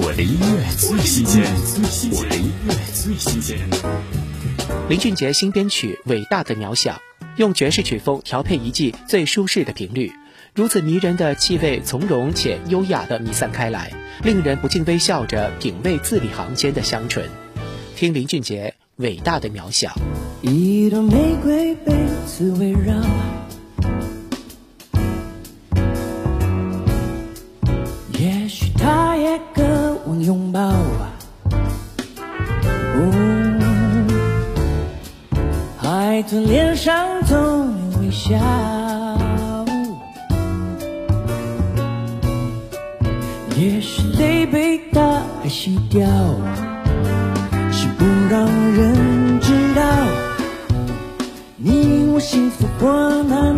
[0.00, 1.42] 我的音乐最新鲜，
[2.12, 3.58] 我的音乐最新鲜。
[4.88, 6.92] 林俊杰新编曲《伟大的渺小》，
[7.36, 10.12] 用爵士曲风调配一季最舒适的频率，
[10.54, 13.92] 如此迷人的气味从容且优雅地弥散开来，
[14.22, 17.28] 令人不禁微笑着品味字里行间的香醇。
[17.96, 18.72] 听林俊杰
[19.02, 19.88] 《伟大的渺小》。
[20.48, 21.92] 一朵玫瑰被
[22.24, 22.94] 刺围绕，
[30.22, 31.12] 拥抱啊。
[32.96, 33.00] 哦，
[35.76, 38.36] 海豚脸上总有微笑，
[43.56, 45.00] 也许泪被大
[45.42, 46.06] 海洗掉，
[47.70, 49.82] 是不让人知道。
[51.56, 53.57] 你我幸福或难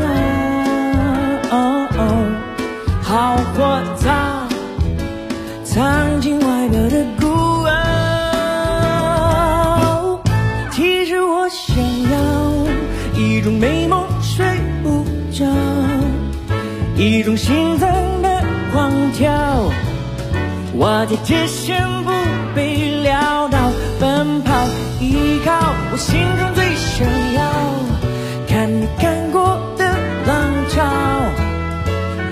[13.41, 14.45] 一种美梦睡
[14.83, 15.02] 不
[15.33, 15.46] 着，
[16.95, 19.33] 一种心脏的狂跳，
[20.77, 22.11] 瓦解界限不
[22.55, 24.52] 被撂倒，奔跑
[25.01, 27.43] 依靠我心中最想要。
[28.46, 29.87] 看你看过的
[30.27, 30.85] 浪潮，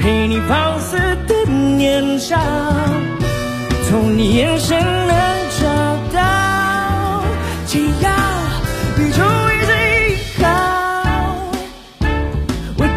[0.02, 2.36] 陪你放肆的年少，
[3.88, 4.78] 从你眼神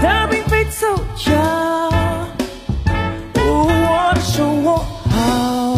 [0.02, 1.32] 伟大并非凑巧，
[3.36, 5.76] 我手握好，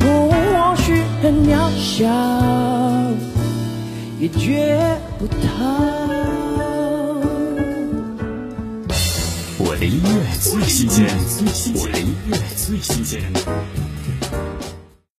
[0.00, 2.08] 或许很渺小，
[4.18, 5.36] 也绝不逃。
[9.58, 10.08] 我的音乐
[10.40, 11.06] 最新鲜，
[11.76, 13.31] 我的音乐最新鲜。